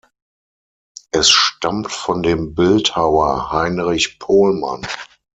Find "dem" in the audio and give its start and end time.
2.23-2.55